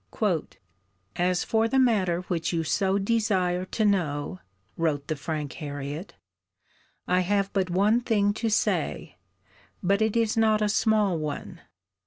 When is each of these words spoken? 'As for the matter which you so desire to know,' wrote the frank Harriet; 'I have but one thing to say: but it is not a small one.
'As 1.15 1.43
for 1.43 1.67
the 1.67 1.77
matter 1.77 2.21
which 2.21 2.51
you 2.51 2.63
so 2.63 2.97
desire 2.97 3.65
to 3.65 3.85
know,' 3.85 4.39
wrote 4.75 5.05
the 5.07 5.15
frank 5.15 5.53
Harriet; 5.53 6.15
'I 7.07 7.19
have 7.19 7.53
but 7.53 7.69
one 7.69 8.01
thing 8.01 8.33
to 8.33 8.49
say: 8.49 9.17
but 9.83 10.01
it 10.01 10.15
is 10.17 10.35
not 10.35 10.59
a 10.59 10.69
small 10.69 11.19
one. 11.19 11.61